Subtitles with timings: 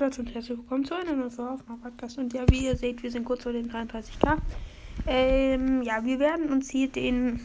[0.00, 2.18] Leute und herzlich willkommen zu einer neuen Folge auf meinem Podcast.
[2.18, 4.38] Und ja, wie ihr seht, wir sind kurz vor den 33k.
[5.08, 7.40] Ähm, ja, wir werden uns hier den,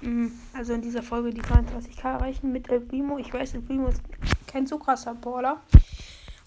[0.00, 3.18] mm, also in dieser Folge die 33k erreichen mit El Primo.
[3.18, 4.00] Ich weiß, El Primo ist
[4.46, 5.60] kein so krasser Baller.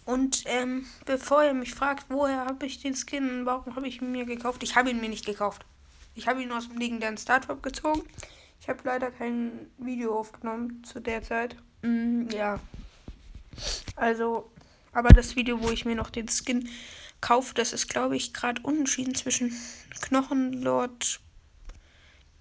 [0.06, 4.02] Und ähm, bevor ihr mich fragt, woher habe ich den Skin und warum habe ich
[4.02, 5.64] ihn mir gekauft, ich habe ihn mir nicht gekauft.
[6.16, 8.02] Ich habe ihn aus dem legendären Startup gezogen.
[8.62, 11.56] Ich habe leider kein Video aufgenommen zu der Zeit.
[11.84, 12.60] Mm, ja.
[13.96, 14.50] Also,
[14.92, 16.70] aber das Video, wo ich mir noch den Skin
[17.22, 19.56] kaufe, das ist, glaube ich, gerade unentschieden zwischen
[20.02, 21.20] Knochenlord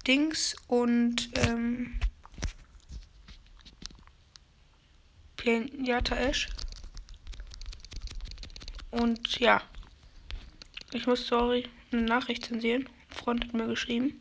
[0.07, 1.99] Dings und ähm,
[5.37, 6.49] Planeta Ash.
[8.89, 9.61] Und ja,
[10.91, 12.89] ich muss, sorry, eine Nachricht zensieren.
[13.09, 14.19] Freund hat mir geschrieben.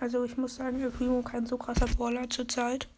[0.00, 2.88] Also ich muss sagen, El Primo kein so krasser Brawler zurzeit.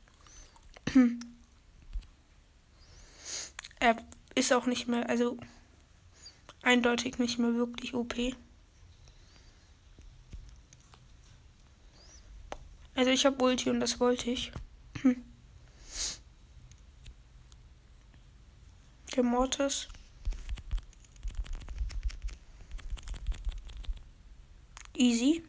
[3.80, 3.96] er
[4.36, 5.36] ist auch nicht mehr, also
[6.62, 8.14] eindeutig nicht mehr wirklich OP.
[12.94, 14.52] Also ich habe Ulti und das wollte ich.
[19.16, 19.88] Der Mortis.
[24.94, 25.42] Easy.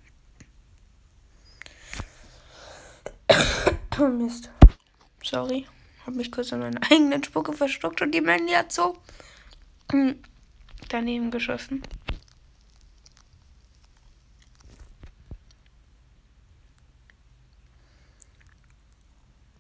[4.00, 4.50] Oh Mist.
[5.24, 5.68] Sorry.
[6.06, 8.98] Hab mich kurz an meiner eigenen Spucke verstuckt und die Mandy hat so
[10.90, 11.84] daneben geschossen.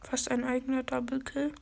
[0.01, 1.53] Fast ein eigener Double Kill.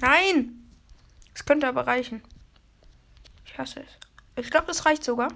[0.00, 0.68] Nein!
[1.34, 2.22] Es könnte aber reichen.
[3.44, 4.44] Ich hasse es.
[4.44, 5.28] Ich glaube, das reicht sogar.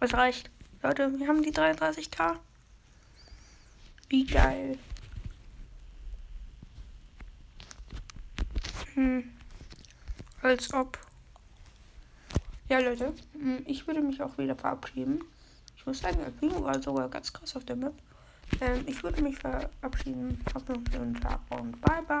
[0.00, 0.50] Es reicht.
[0.82, 2.36] Leute, wir haben die 33k.
[4.08, 4.78] Wie geil.
[8.94, 9.24] Hm.
[10.42, 10.98] Als ob.
[12.68, 15.22] Ja, Leute, hm, ich würde mich auch wieder verabschieden.
[15.76, 17.94] Ich muss sagen, der Primo war sogar ganz krass auf der Map.
[18.60, 20.42] Ähm, ich würde mich verabschieden.
[20.54, 22.20] Habt noch einen schönen Tag und bye bye.